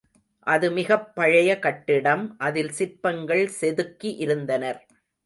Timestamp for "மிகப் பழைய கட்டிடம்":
0.71-2.35